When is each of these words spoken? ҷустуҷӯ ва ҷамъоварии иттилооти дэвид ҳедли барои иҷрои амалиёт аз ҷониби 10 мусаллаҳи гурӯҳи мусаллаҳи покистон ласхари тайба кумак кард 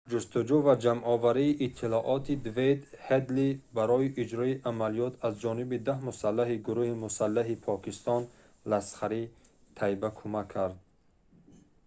ҷустуҷӯ 0.11 0.57
ва 0.65 0.73
ҷамъоварии 0.83 1.57
иттилооти 1.65 2.33
дэвид 2.45 2.81
ҳедли 3.07 3.47
барои 3.77 4.07
иҷрои 4.23 4.59
амалиёт 4.69 5.13
аз 5.27 5.33
ҷониби 5.43 5.77
10 5.91 6.05
мусаллаҳи 6.09 6.61
гурӯҳи 6.67 6.99
мусаллаҳи 7.05 7.61
покистон 7.69 8.21
ласхари 8.71 9.23
тайба 9.77 10.09
кумак 10.17 10.47
кард 10.53 10.77